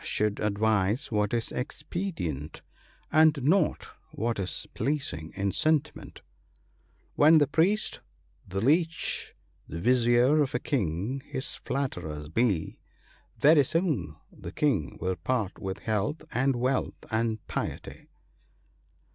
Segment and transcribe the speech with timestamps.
[0.03, 2.63] should advise what is expedient,
[3.11, 6.23] and not what is pleasing in sentiment:—
[7.15, 7.99] When the Priest,
[8.47, 9.35] the Leech,
[9.67, 12.79] the Vizier of a King his flatterers be,
[13.37, 18.07] Very soon the King will part with health, and wealth, and piety."'